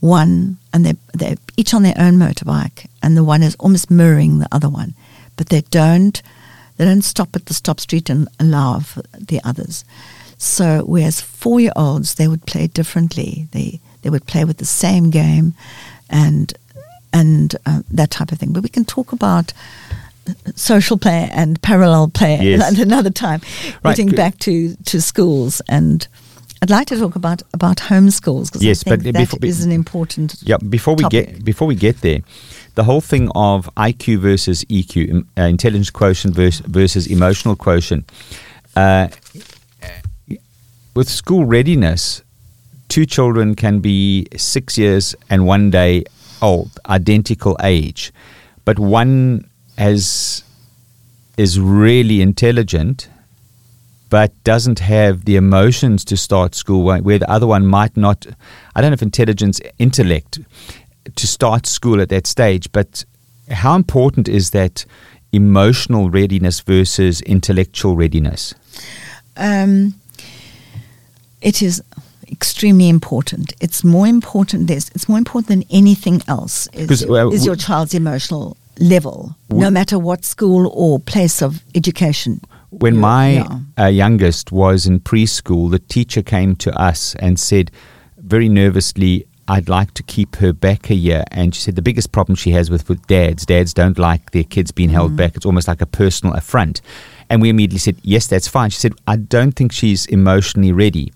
[0.00, 4.38] One, and they're, they're each on their own motorbike, and the one is almost mirroring
[4.38, 4.94] the other one.
[5.36, 6.20] But they don't,
[6.76, 9.84] they don't stop at the stop street and allow for the others.
[10.38, 13.48] So whereas four-year-olds, they would play differently.
[13.52, 15.54] They, they would play with the same game
[16.10, 16.52] and,
[17.12, 18.52] and uh, that type of thing.
[18.52, 19.52] But we can talk about
[20.54, 22.72] social play and parallel play Yes.
[22.72, 23.40] at another time.
[23.82, 26.06] Right, Getting back to, to schools and
[26.62, 29.62] I'd like to talk about about homeschools because Yes, I think but that before- is
[29.64, 30.36] an important.
[30.42, 31.26] Yeah, before we topic.
[31.34, 32.20] get before we get there,
[32.76, 38.10] the whole thing of IQ versus EQ, uh, intelligence quotient versus, versus emotional quotient,
[38.76, 39.08] uh,
[40.94, 42.22] with school readiness,
[42.88, 46.04] two children can be six years and one day
[46.42, 48.12] old, identical age,
[48.64, 50.42] but one has
[51.36, 53.08] is really intelligent
[54.08, 58.26] but doesn't have the emotions to start school where where the other one might not
[58.74, 60.38] i don't know if intelligence intellect
[61.16, 63.04] to start school at that stage but
[63.50, 64.84] how important is that
[65.32, 68.54] emotional readiness versus intellectual readiness
[69.36, 69.94] Um,
[71.40, 71.82] it is
[72.28, 73.52] extremely important.
[73.60, 74.66] It's more important.
[74.66, 76.66] There's, it's more important than anything else.
[76.72, 82.40] Is, uh, is your child's emotional level, no matter what school or place of education.
[82.70, 83.58] when my yeah.
[83.78, 87.70] uh, youngest was in preschool, the teacher came to us and said,
[88.18, 91.24] very nervously, I'd like to keep her back a year.
[91.30, 94.44] And she said the biggest problem she has with, with dads, dads don't like their
[94.44, 95.16] kids being held Mm.
[95.16, 95.36] back.
[95.36, 96.80] It's almost like a personal affront.
[97.30, 98.70] And we immediately said, yes, that's fine.
[98.70, 101.12] She said, I don't think she's emotionally ready.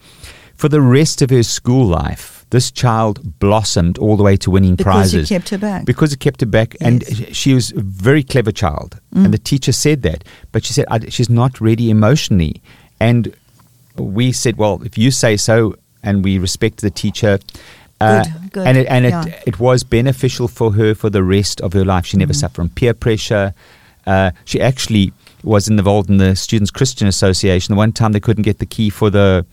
[0.54, 4.76] For the rest of her school life, this child blossomed all the way to winning
[4.76, 5.28] prizes.
[5.28, 5.84] Because kept her back.
[5.84, 6.76] Because it kept her back.
[6.80, 7.10] And Yes.
[7.20, 7.26] Mm.
[7.32, 9.00] sh- she was a very clever child.
[9.14, 10.22] And the teacher said that.
[10.52, 12.60] But she said, I, she's not ready emotionally.
[13.00, 13.34] And
[13.96, 17.38] we said, well, if you say so, and we respect the teacher.
[18.00, 19.42] Uh, Good, good, And it, and it, yeah.
[19.46, 22.06] it was beneficial for her for the rest of her life.
[22.06, 22.20] She Mm.
[22.20, 23.52] never suffered from peer pressure.
[24.06, 25.12] Uh, she actually
[25.44, 27.74] was involved in the Students Christian Association.
[27.74, 29.44] The one time they couldn't get the key for the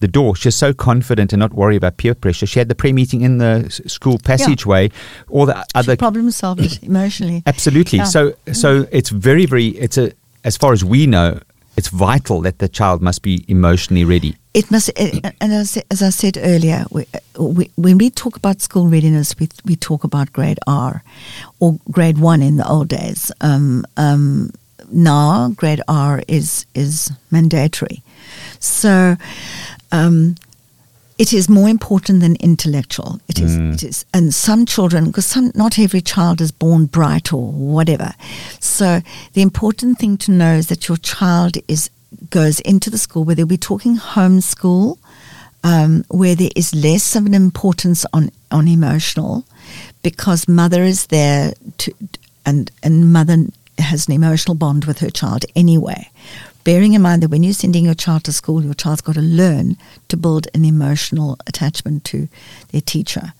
[0.00, 2.44] the door, she was so confident and not worry about peer pressure.
[2.46, 4.90] She had the prayer meeting in the school passageway.
[5.30, 7.42] All the She other problem solved emotionally.
[7.46, 7.98] Absolutely.
[7.98, 8.04] Yeah.
[8.04, 10.12] So so it's very very it's a
[10.44, 11.40] as far as we know
[11.76, 14.36] it's vital that the child must be emotionally ready.
[14.54, 17.06] It must, eh, and as, as I said earlier, we,
[17.38, 21.02] we, when we talk about school readiness, we, we talk about grade R
[21.60, 23.30] or grade one in the old days.
[23.40, 24.50] Um, um,
[24.90, 28.02] now, grade R is is mandatory.
[28.60, 29.16] So,
[29.92, 30.36] um,
[31.18, 33.20] it is more important than intellectual.
[33.28, 37.32] It is, it is, and some children, because some, not every child is born bright
[37.32, 38.12] or whatever.
[38.60, 39.00] So
[39.32, 41.90] the important thing to know is that your child is
[42.30, 44.98] goes into the school, where they'll be talking homeschool,
[45.64, 49.44] um, where there is less of an importance on on emotional,
[50.02, 51.92] because mother is there to,
[52.44, 53.46] and and mother
[53.78, 56.10] has an emotional bond with her child anyway.
[56.66, 59.22] Bearing in mind that when you're sending your child to school, your child's got to
[59.22, 59.76] learn
[60.08, 62.26] to build an emotional attachment to
[62.72, 63.34] their teacher.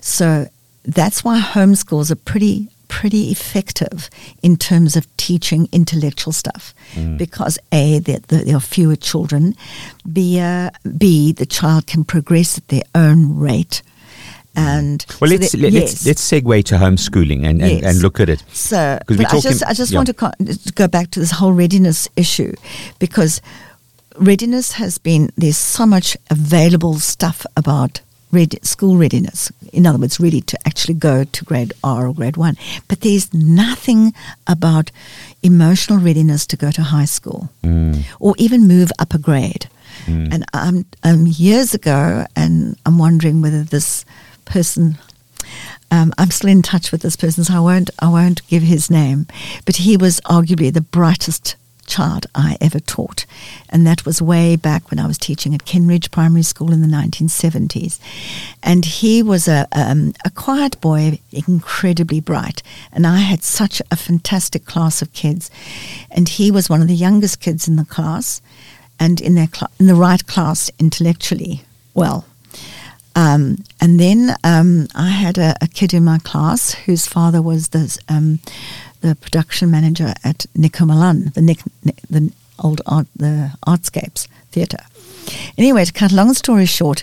[0.00, 0.46] So
[0.84, 4.08] that's why homeschools are pretty pretty effective
[4.44, 6.72] in terms of teaching intellectual stuff.
[7.16, 9.56] Because a there, there there are fewer children.
[10.12, 13.82] B uh, b the child can progress at their own rate
[14.56, 15.82] and Well, so let's that- let, yes.
[15.82, 17.84] let's let's segue to homeschooling and, and, Yes.
[17.84, 18.42] and look at it.
[18.52, 19.98] So, 'Cause we're but I just, I just yeah.
[19.98, 22.52] want to, co- to go back to this whole readiness issue
[22.98, 23.40] because
[24.18, 28.00] readiness has been, there's so much available stuff about
[28.32, 29.52] ready, school readiness.
[29.72, 32.56] In other words, ready to actually go to grade R or grade one.
[32.88, 34.14] But there's nothing
[34.46, 34.90] about
[35.42, 37.50] emotional readiness to go to high school
[38.18, 39.68] or even move up a grade.
[40.06, 44.04] And um, um, years ago, and I'm wondering whether this
[44.46, 44.98] person
[45.90, 48.90] um, I'm still in touch with this person, so I won't I won't give his
[48.90, 49.26] name.
[49.64, 51.56] But he was arguably the brightest
[51.86, 53.24] child I ever taught,
[53.68, 56.88] and that was way back when I was teaching at Kenridge Primary School in the
[56.88, 58.00] 1970s.
[58.62, 63.96] And he was a um, a quiet boy, incredibly bright, and I had such a
[63.96, 65.50] fantastic class of kids,
[66.10, 68.42] and he was one of the youngest kids in the class,
[68.98, 71.62] and in their cl- in the right class intellectually.
[71.94, 72.26] Well,
[73.16, 77.68] um, and then um, I had a, a kid in my class whose father was
[77.68, 78.40] the um,
[79.00, 84.84] the production manager at Nico Malan, the Nick, Nick, the old art, the Artscapes Theatre.
[85.58, 87.02] Anyway, to cut a long story short,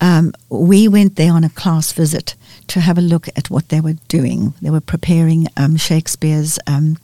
[0.00, 2.34] um, we went there on a class visit
[2.68, 4.54] to have a look at what they were doing.
[4.62, 6.98] They were preparing um, Shakespeare's um,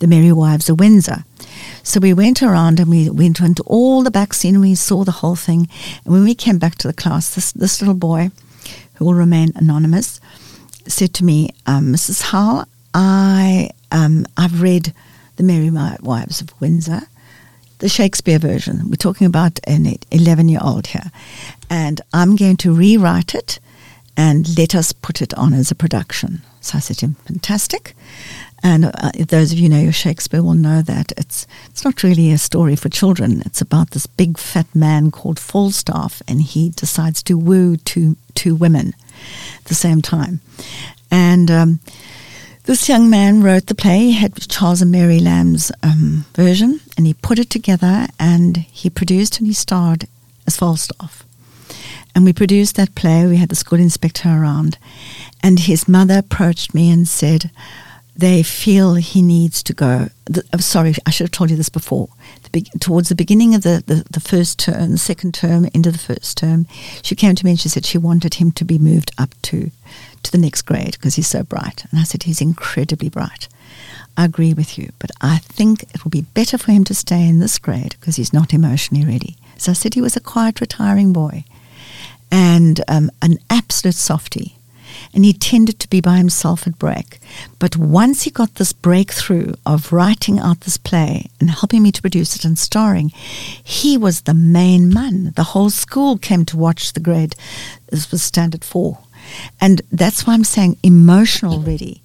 [0.00, 1.24] The Merry Wives of Windsor.
[1.82, 5.04] So we went around and we went into all the back scene and we saw
[5.04, 5.68] the whole thing.
[6.04, 8.30] And when we came back to the class, this, this little boy,
[8.94, 10.20] who will remain anonymous,
[10.86, 12.22] said to me, um, Mrs.
[12.22, 14.92] Hull, I, um, I've read
[15.36, 17.02] The Merry Wives of Windsor,
[17.78, 18.88] the Shakespeare version.
[18.88, 21.10] We're talking about an 11 year old here.
[21.68, 23.58] And I'm going to rewrite it
[24.16, 26.42] and let us put it on as a production.
[26.60, 27.94] So I said to him, fantastic.
[28.62, 32.30] And uh, those of you know your Shakespeare will know that it's it's not really
[32.30, 33.42] a story for children.
[33.44, 38.54] It's about this big fat man called Falstaff, and he decides to woo two two
[38.54, 38.94] women
[39.58, 40.40] at the same time.
[41.10, 41.80] And um,
[42.64, 43.98] this young man wrote the play.
[43.98, 48.88] He had Charles and Mary Lamb's um, version, and he put it together, and he
[48.88, 50.06] produced and he starred
[50.46, 51.24] as Falstaff.
[52.14, 53.26] And we produced that play.
[53.26, 54.78] We had the school inspector around,
[55.42, 57.50] and his mother approached me and said
[58.14, 60.08] they feel he needs to go.
[60.26, 62.08] The, I'm sorry, I should have told you this before.
[62.42, 65.90] The be, towards the beginning of the, the, the, first term, the second term, into
[65.90, 66.66] the first term,
[67.02, 69.70] she came to me and she said she wanted him to be moved up to,
[70.22, 71.84] to the next grade because he's so bright.
[71.90, 73.48] And I said, he's incredibly bright.
[74.16, 77.26] I agree with you, but I think it will be better for him to stay
[77.26, 79.36] in this grade because he's not emotionally ready.
[79.56, 81.44] So I said he was a quiet, retiring boy
[82.30, 84.56] and um, an absolute softie
[85.14, 87.18] and he tended to be by himself at break.
[87.58, 92.00] But once he got this breakthrough of writing out this play and helping me to
[92.00, 93.10] produce it and starring,
[93.62, 95.32] he was the main man.
[95.36, 97.34] The whole school came to watch the grade.
[97.90, 98.98] This was standard four.
[99.60, 102.02] And that's why I'm saying emotional ready.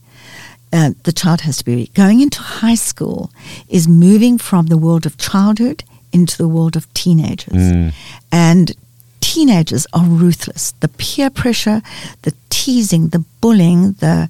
[0.71, 1.91] Uh, the child has to be ready.
[1.93, 3.32] Going into high school
[3.69, 7.54] is moving from the world of childhood into the world of teenagers.
[7.54, 7.93] Mm.
[8.32, 8.71] And
[9.21, 10.73] teenagers are ruthless.
[10.80, 11.82] The peer pressure,
[12.23, 12.34] the
[12.68, 14.30] teasing, the bullying, the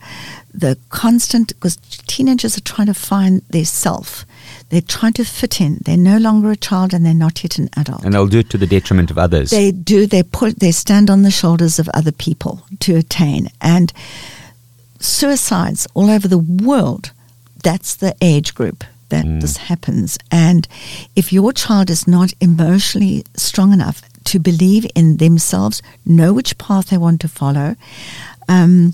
[0.54, 1.76] the constant because
[2.08, 4.26] teenagers are trying to find their self.
[4.69, 5.80] They're trying to fit in.
[5.86, 8.04] They're no longer a child and they're not yet an adult.
[8.04, 9.50] And they'll do it to the detriment of others.
[9.50, 10.06] They do.
[10.06, 10.60] They put.
[10.60, 13.50] They stand on the shoulders of other people to attain.
[13.60, 13.91] And
[15.00, 17.12] suicides all over the world.
[17.63, 19.41] That's the age group that mm.
[19.41, 20.19] this happens.
[20.32, 20.67] And
[21.15, 26.89] if your child is not emotionally strong enough to believe in themselves, know which path
[26.89, 27.75] they want to follow,
[28.47, 28.93] um,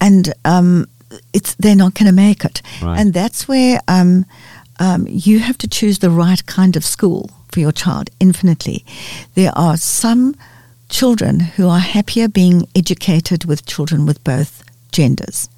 [0.00, 0.86] and um,
[1.32, 2.62] it's they're not going to make it.
[2.82, 2.98] Right.
[2.98, 4.26] And that's where um,
[4.80, 8.10] um, you have to choose the right kind of school for your child.
[8.20, 8.84] Infinitely,
[9.34, 10.34] there are some
[10.88, 15.48] children who are happier being educated with children with both genders.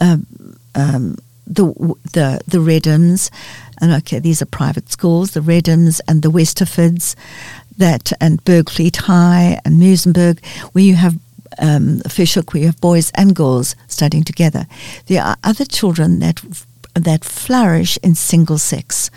[0.00, 0.26] Um,
[0.74, 1.64] um, the
[2.12, 3.30] the the Reddams,
[3.80, 5.32] and okay, these are private schools.
[5.32, 7.16] The Reddams and the Westerfords,
[7.78, 11.18] that and Bergvliet High and Muizenberg, where you have
[11.58, 14.66] um, Fish Hoek, where you have boys and girls studying together.
[15.06, 16.42] There are other children that
[16.94, 19.10] that flourish in single sex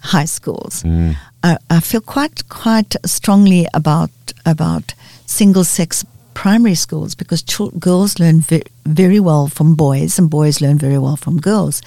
[0.00, 0.82] high schools.
[0.82, 1.16] Mm.
[1.42, 4.10] I, I, feel quite quite strongly about
[4.44, 4.94] about
[5.26, 10.60] single sex primary schools because ch- girls learn ve- very well from boys and boys
[10.60, 11.80] learn very well from girls.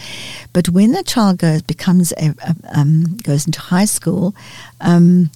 [0.54, 4.36] But when a child goes becomes a, a um, goes into high school,
[4.82, 5.30] um,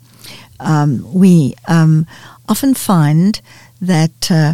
[0.61, 2.07] um, we um,
[2.47, 3.41] often find
[3.81, 4.53] that uh,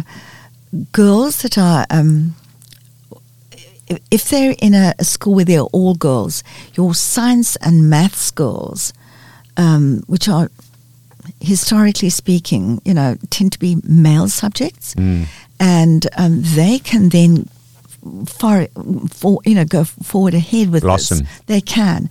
[0.92, 2.34] girls that are um,
[4.10, 6.44] if they're in a, a, school where they're all girls,
[6.74, 8.92] your science and maths girls,
[9.56, 10.50] um, which are
[11.40, 15.26] historically speaking, you know, tend to be male subjects, mm.
[15.58, 17.48] and um, they can then
[18.26, 18.66] far,
[19.10, 21.18] for, you know, go forward ahead with Blossom.
[21.18, 21.40] this.
[21.46, 22.10] They can,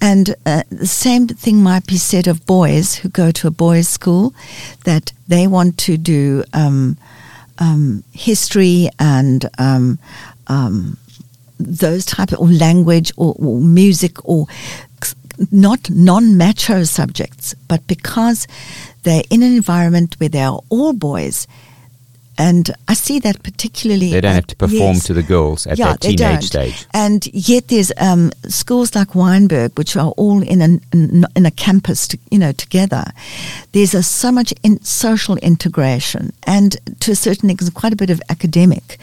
[0.00, 3.88] and uh, the same thing might be said of boys who go to a boys'
[3.88, 4.34] school,
[4.84, 6.96] that they want to do um,
[7.58, 9.98] um, history and um,
[10.48, 10.96] um,
[11.58, 14.46] those type of or language or, or music or
[15.50, 18.46] not non-macho subjects, but because
[19.02, 21.46] they're in an environment where they are all boys.
[22.42, 24.10] And I see that particularly.
[24.10, 25.04] They don't at- have to perform yes.
[25.04, 26.86] to the girls at yeah, that teenage stage.
[26.92, 32.08] And yet there's um, schools like Wynberg, which are all in, in, in a campus,
[32.08, 33.04] to, you know, together.
[33.70, 38.10] There's a, so much in social integration, and to a certain extent, quite a bit
[38.10, 38.98] of academic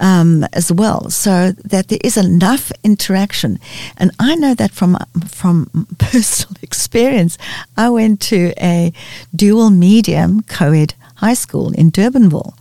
[0.00, 3.58] um, as well, so that there is enough interaction.
[3.98, 4.96] And I know that from
[5.28, 7.36] from personal experience.
[7.76, 8.92] I went to a
[9.36, 12.54] dual medium co-ed high school in Durbanville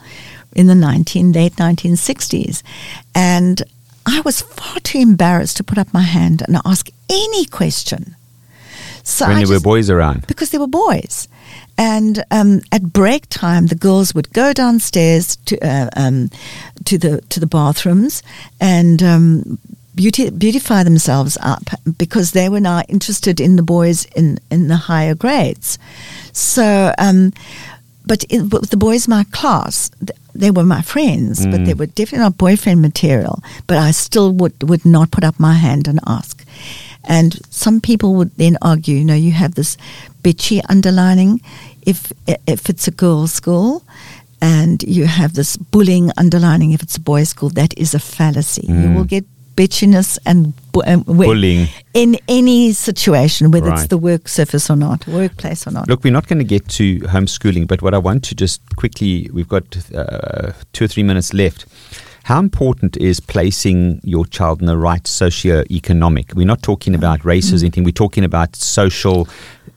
[0.53, 2.63] in the 19 late 1960s,
[3.15, 3.61] and
[4.05, 8.15] I was far too embarrassed to put up my hand and ask any question.
[9.03, 10.27] So when I there were boys around.
[10.27, 11.27] because there were boys.
[11.77, 16.29] And um, at break time, the girls would go downstairs to uh, um,
[16.85, 18.21] to the to the bathrooms
[18.59, 19.59] and um,
[19.95, 21.63] beauty, beautify themselves up
[21.97, 25.79] because they were now interested in the boys in in the higher grades.
[26.33, 27.33] So, um,
[28.09, 29.91] but in, with the boys in my class,
[30.33, 31.77] they were my friends, but they mm.
[31.77, 33.43] were definitely not boyfriend material.
[33.67, 36.43] But I still would would not put up my hand and ask.
[37.03, 39.77] And some people would then argue, you know, you have this
[40.23, 41.39] bitchy underlining
[41.85, 42.11] if
[42.47, 43.83] if it's a girls' school,
[44.41, 47.49] and you have this bullying underlining if it's a boys' school.
[47.49, 48.65] That is a fallacy.
[48.67, 48.95] You mm.
[48.95, 49.25] will get
[49.59, 51.67] bitchiness and bu- um, Bullying.
[51.93, 55.89] in any situation, whether it's the work surface or not, workplace or not.
[55.89, 59.29] Look, we're not going to get to homeschooling, but what I want to just quickly,
[59.33, 61.65] we've got uh, two or three minutes left.
[62.23, 66.35] How important is placing your child in the right socio-economic?
[66.35, 67.83] We're not talking about race or anything.
[67.83, 69.27] We're talking about social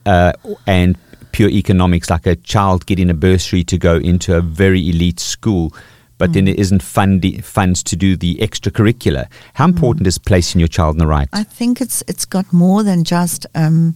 [0.05, 0.33] uh,
[0.65, 0.95] and
[1.33, 5.73] pure economics, like a child getting a bursary to go into a very elite school,
[6.17, 9.27] but then there isn't fundi- funds to do the extracurricular.
[9.53, 11.27] How important is placing your child in the right?
[11.33, 13.95] I think it's it's got more than just um,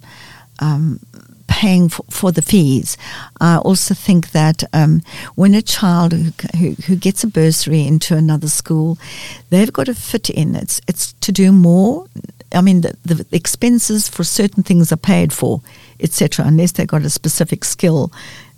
[0.59, 0.99] um,
[1.47, 2.97] paying for, for the fees.
[3.39, 5.01] I also think that um,
[5.35, 8.97] when a child who, who, who gets a bursary into another school,
[9.49, 10.55] they've got to fit in.
[10.55, 12.07] It's it's to do more.
[12.53, 15.61] I mean, the, the expenses for certain things are paid for,
[15.99, 16.45] etc.
[16.45, 18.11] Unless they've got a specific skill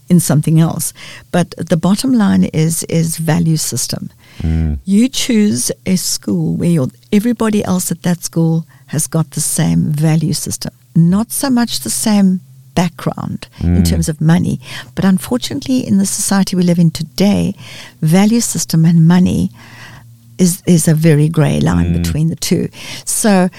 [0.10, 0.94] in something else.
[1.32, 4.10] But the bottom line is is value system.
[4.42, 4.80] Mm.
[4.86, 10.34] You choose a school where everybody else at that school has got the same value
[10.34, 12.40] system, not so much the same
[12.76, 13.90] background in mm.
[13.90, 14.60] terms of money,
[14.96, 17.54] but unfortunately, in the society we live in today,
[18.02, 19.50] value system and money
[20.38, 21.98] is is a very grey line mm.
[22.02, 22.70] between the two.
[23.06, 23.50] So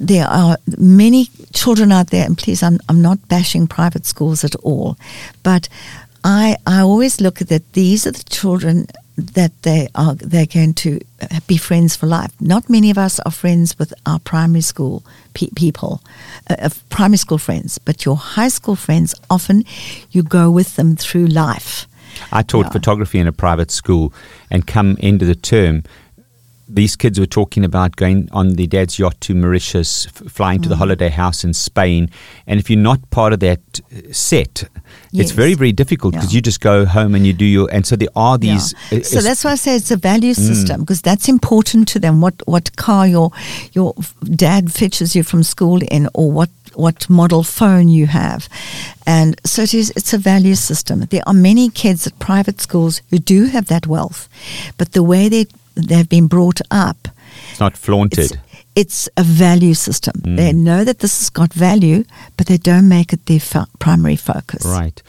[0.00, 4.54] there are many children out there, and please, I'm I'm not bashing private schools at
[4.56, 4.96] all,
[5.42, 5.68] but
[6.24, 7.72] I I always look at that.
[7.72, 8.86] These are the children
[9.34, 10.98] that they are they're going to
[11.46, 12.32] be friends for life.
[12.40, 15.02] Not many of us are friends with our primary school
[15.34, 16.00] pe- people,
[16.48, 19.64] uh, uh, primary school friends, but your high school friends often
[20.10, 21.86] you go with them through life.
[22.32, 22.72] I taught Yeah.
[22.72, 24.12] photography in a private school,
[24.50, 25.82] and come into the term,
[26.74, 30.66] these kids were talking about going on their dad's yacht to Mauritius, f- flying to
[30.68, 30.70] Mm.
[30.70, 32.08] the holiday house in Spain.
[32.46, 33.60] And if you're not part of that
[33.92, 34.64] uh, set,
[35.12, 36.36] it's very, very difficult because Yeah.
[36.38, 37.68] you just go home and you do your.
[37.72, 38.74] And so there are these.
[38.90, 38.98] Yeah.
[39.00, 42.20] uh, So that's why I say it's a value system because that's important to them.
[42.20, 43.30] What what car your
[43.72, 43.94] your
[44.36, 48.48] dad fetches you from school in, or what what model phone you have,
[49.06, 49.90] and so it is.
[49.96, 51.00] It's a value system.
[51.10, 54.28] There are many kids at private schools who do have that wealth,
[54.78, 55.46] but the way they
[55.88, 57.08] they've been brought up,
[57.50, 58.18] it's not flaunted.
[58.18, 58.36] it's,
[58.76, 60.14] it's a value system.
[60.36, 62.04] They know that this has got value,
[62.36, 64.64] but they don't make it their fo- primary focus.
[64.64, 65.02] Right.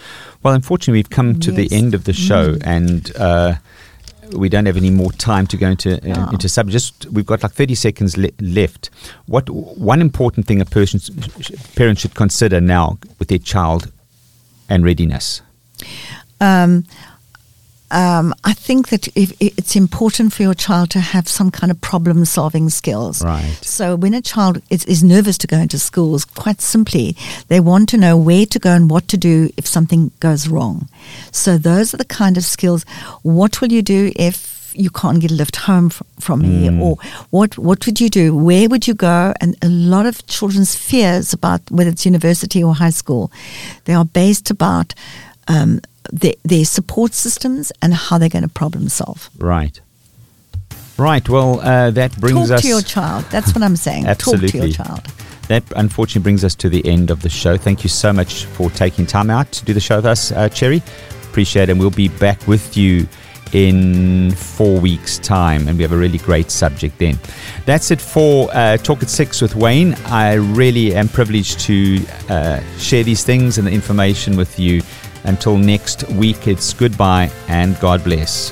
[0.44, 1.72] Well, unfortunately, we've come to the Yes.
[1.72, 1.78] Mm.
[1.84, 3.56] end of the show, and uh,
[4.36, 6.32] we don't have any more time to go into uh, Oh.
[6.32, 6.70] into sub.
[6.70, 8.90] Just we've got like thirty seconds le- left.
[9.28, 13.92] What one important thing a person sh- parent should consider now with their child
[14.70, 15.42] and readiness?
[16.40, 16.84] um,
[17.92, 21.80] um, I think that if, it's important for your child to have some kind of
[21.82, 23.24] problem solving skills.
[23.24, 23.58] Right.
[23.62, 27.16] So when a child is, is nervous to go into schools, quite simply,
[27.50, 30.88] they want to know where to go and what to do if something goes wrong.
[31.32, 32.84] So those are the kind of skills.
[33.24, 36.72] What will you do if you can't get a lift home fr- from here?
[36.82, 36.98] Or
[37.30, 38.34] what, what would you do?
[38.34, 39.34] Where would you go?
[39.42, 43.32] And a lot of children's fears about whether it's university or high school,
[43.84, 44.94] they are based about
[45.48, 45.82] um,
[46.12, 49.30] their, their support systems and how they're going to problem solve.
[49.38, 49.80] Right.
[50.98, 51.28] Right.
[51.28, 53.26] Well, uh, that brings Talk us to your child.
[53.26, 54.04] That's what I'm saying.
[54.06, 54.60] Talk to Absolutely.
[54.60, 55.06] your child.
[55.48, 57.58] That unfortunately brings us to the end of the show.
[57.58, 60.48] Thank you so much for taking time out to do the show with us, uh,
[60.50, 60.82] Cherry.
[61.24, 61.72] Appreciate it.
[61.72, 63.08] And we'll be back with you
[63.54, 65.68] in four weeks' time.
[65.68, 67.20] And we have a really great subject then.
[67.66, 69.96] That's it for uh, Talk at Six with Wayne.
[70.06, 74.82] I really am privileged to uh, share these things and the information with you.
[75.24, 78.52] Until next week, it's goodbye and God bless.